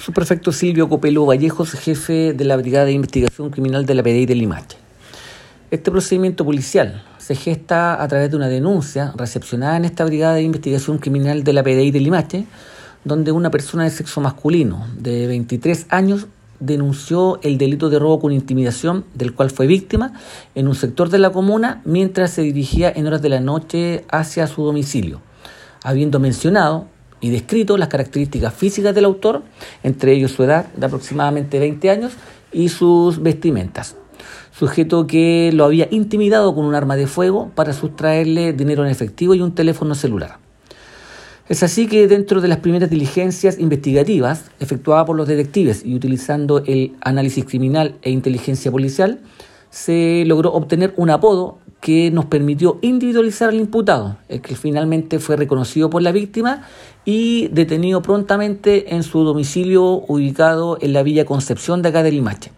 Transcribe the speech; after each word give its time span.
Subprefecto 0.00 0.50
Silvio 0.50 0.88
Copelo 0.88 1.26
Vallejos, 1.26 1.72
jefe 1.72 2.32
de 2.32 2.44
la 2.46 2.56
Brigada 2.56 2.86
de 2.86 2.92
Investigación 2.92 3.50
Criminal 3.50 3.84
de 3.84 3.94
la 3.94 4.02
PDI 4.02 4.24
de 4.24 4.34
Limache. 4.34 4.78
Este 5.70 5.90
procedimiento 5.90 6.42
policial 6.42 7.02
se 7.18 7.34
gesta 7.34 8.02
a 8.02 8.08
través 8.08 8.30
de 8.30 8.36
una 8.36 8.48
denuncia 8.48 9.12
recepcionada 9.14 9.76
en 9.76 9.84
esta 9.84 10.06
Brigada 10.06 10.36
de 10.36 10.42
Investigación 10.42 10.96
Criminal 10.96 11.44
de 11.44 11.52
la 11.52 11.62
PDI 11.62 11.90
de 11.90 12.00
Limache, 12.00 12.46
donde 13.04 13.30
una 13.30 13.50
persona 13.50 13.84
de 13.84 13.90
sexo 13.90 14.22
masculino 14.22 14.86
de 14.96 15.26
23 15.26 15.88
años 15.90 16.28
denunció 16.60 17.38
el 17.42 17.58
delito 17.58 17.90
de 17.90 17.98
robo 17.98 18.20
con 18.20 18.32
intimidación 18.32 19.04
del 19.12 19.34
cual 19.34 19.50
fue 19.50 19.66
víctima 19.66 20.14
en 20.54 20.66
un 20.66 20.76
sector 20.76 21.10
de 21.10 21.18
la 21.18 21.28
comuna 21.28 21.82
mientras 21.84 22.30
se 22.30 22.40
dirigía 22.40 22.90
en 22.90 23.06
horas 23.06 23.20
de 23.20 23.28
la 23.28 23.40
noche 23.40 24.06
hacia 24.10 24.46
su 24.46 24.64
domicilio, 24.64 25.20
habiendo 25.82 26.20
mencionado 26.20 26.86
y 27.20 27.30
descrito 27.30 27.76
las 27.76 27.88
características 27.88 28.54
físicas 28.54 28.94
del 28.94 29.04
autor, 29.04 29.42
entre 29.82 30.12
ellos 30.12 30.32
su 30.32 30.42
edad 30.44 30.66
de 30.74 30.86
aproximadamente 30.86 31.58
20 31.58 31.90
años 31.90 32.12
y 32.52 32.68
sus 32.68 33.22
vestimentas. 33.22 33.96
Sujeto 34.52 35.06
que 35.06 35.50
lo 35.54 35.64
había 35.64 35.88
intimidado 35.90 36.54
con 36.54 36.64
un 36.64 36.74
arma 36.74 36.96
de 36.96 37.06
fuego 37.06 37.50
para 37.54 37.72
sustraerle 37.72 38.52
dinero 38.52 38.84
en 38.84 38.90
efectivo 38.90 39.34
y 39.34 39.40
un 39.40 39.54
teléfono 39.54 39.94
celular. 39.94 40.38
Es 41.48 41.64
así 41.64 41.88
que 41.88 42.06
dentro 42.06 42.40
de 42.40 42.46
las 42.46 42.58
primeras 42.58 42.90
diligencias 42.90 43.58
investigativas 43.58 44.50
efectuadas 44.60 45.04
por 45.04 45.16
los 45.16 45.26
detectives 45.26 45.84
y 45.84 45.96
utilizando 45.96 46.62
el 46.64 46.94
análisis 47.00 47.44
criminal 47.44 47.96
e 48.02 48.10
inteligencia 48.10 48.70
policial, 48.70 49.20
se 49.68 50.24
logró 50.26 50.52
obtener 50.52 50.94
un 50.96 51.10
apodo 51.10 51.58
que 51.80 52.10
nos 52.10 52.26
permitió 52.26 52.78
individualizar 52.82 53.48
al 53.48 53.56
imputado, 53.56 54.16
el 54.28 54.40
que 54.42 54.54
finalmente 54.54 55.18
fue 55.18 55.36
reconocido 55.36 55.88
por 55.88 56.02
la 56.02 56.12
víctima 56.12 56.62
y 57.04 57.48
detenido 57.48 58.02
prontamente 58.02 58.94
en 58.94 59.02
su 59.02 59.24
domicilio 59.24 60.04
ubicado 60.06 60.76
en 60.80 60.92
la 60.92 61.02
Villa 61.02 61.24
Concepción 61.24 61.80
de 61.80 61.88
acá 61.88 62.02
de 62.02 62.12
Limache, 62.12 62.52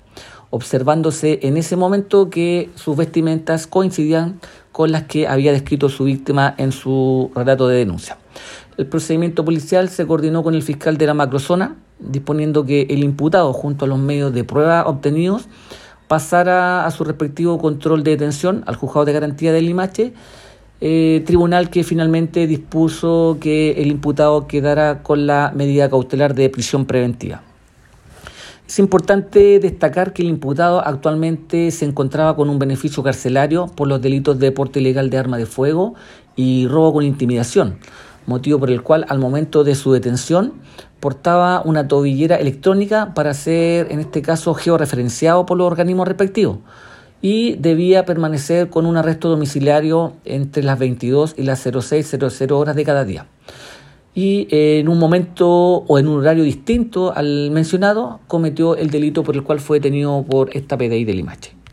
observándose 0.50 1.38
en 1.42 1.56
ese 1.56 1.76
momento 1.76 2.30
que 2.30 2.70
sus 2.74 2.96
vestimentas 2.96 3.66
coincidían 3.66 4.40
con 4.72 4.90
las 4.90 5.04
que 5.04 5.28
había 5.28 5.52
descrito 5.52 5.88
su 5.88 6.04
víctima 6.04 6.54
en 6.58 6.72
su 6.72 7.30
relato 7.34 7.68
de 7.68 7.76
denuncia. 7.76 8.18
El 8.76 8.86
procedimiento 8.86 9.44
policial 9.44 9.88
se 9.90 10.06
coordinó 10.06 10.42
con 10.42 10.54
el 10.54 10.62
fiscal 10.62 10.96
de 10.96 11.06
la 11.06 11.14
macrozona, 11.14 11.76
disponiendo 12.00 12.64
que 12.64 12.86
el 12.90 13.04
imputado, 13.04 13.52
junto 13.52 13.84
a 13.84 13.88
los 13.88 13.98
medios 13.98 14.32
de 14.32 14.44
prueba 14.44 14.86
obtenidos, 14.86 15.46
pasara 16.12 16.84
a 16.84 16.90
su 16.90 17.04
respectivo 17.04 17.56
control 17.56 18.04
de 18.04 18.10
detención 18.10 18.64
al 18.66 18.76
juzgado 18.76 19.06
de 19.06 19.14
garantía 19.14 19.50
del 19.50 19.64
Limache, 19.64 20.12
eh, 20.82 21.22
tribunal 21.24 21.70
que 21.70 21.84
finalmente 21.84 22.46
dispuso 22.46 23.38
que 23.40 23.80
el 23.80 23.86
imputado 23.86 24.46
quedara 24.46 25.02
con 25.02 25.26
la 25.26 25.52
medida 25.56 25.88
cautelar 25.88 26.34
de 26.34 26.50
prisión 26.50 26.84
preventiva. 26.84 27.40
Es 28.68 28.78
importante 28.78 29.58
destacar 29.58 30.12
que 30.12 30.20
el 30.20 30.28
imputado 30.28 30.86
actualmente 30.86 31.70
se 31.70 31.86
encontraba 31.86 32.36
con 32.36 32.50
un 32.50 32.58
beneficio 32.58 33.02
carcelario 33.02 33.68
por 33.68 33.88
los 33.88 34.02
delitos 34.02 34.38
de 34.38 34.52
porte 34.52 34.80
ilegal 34.80 35.08
de 35.08 35.16
arma 35.16 35.38
de 35.38 35.46
fuego 35.46 35.94
y 36.36 36.66
robo 36.68 36.92
con 36.92 37.04
intimidación, 37.04 37.78
motivo 38.26 38.58
por 38.58 38.70
el 38.70 38.82
cual 38.82 39.04
al 39.08 39.18
momento 39.18 39.64
de 39.64 39.74
su 39.74 39.92
detención 39.92 40.54
portaba 41.00 41.62
una 41.64 41.88
tobillera 41.88 42.36
electrónica 42.36 43.12
para 43.14 43.34
ser, 43.34 43.90
en 43.90 44.00
este 44.00 44.22
caso, 44.22 44.54
georreferenciado 44.54 45.46
por 45.46 45.58
los 45.58 45.66
organismos 45.66 46.06
respectivos 46.06 46.58
y 47.22 47.54
debía 47.54 48.04
permanecer 48.04 48.68
con 48.68 48.84
un 48.84 48.96
arresto 48.96 49.28
domiciliario 49.28 50.14
entre 50.24 50.64
las 50.64 50.78
22 50.78 51.34
y 51.38 51.44
las 51.44 51.60
0600 51.62 52.42
horas 52.50 52.76
de 52.76 52.84
cada 52.84 53.04
día. 53.04 53.26
Y 54.14 54.48
en 54.50 54.88
un 54.88 54.98
momento 54.98 55.48
o 55.48 55.98
en 55.98 56.08
un 56.08 56.20
horario 56.20 56.44
distinto 56.44 57.14
al 57.14 57.50
mencionado, 57.50 58.20
cometió 58.26 58.76
el 58.76 58.90
delito 58.90 59.22
por 59.22 59.36
el 59.36 59.42
cual 59.42 59.60
fue 59.60 59.78
detenido 59.78 60.24
por 60.28 60.54
esta 60.54 60.76
PDI 60.76 61.04
de 61.04 61.14
Limache. 61.14 61.61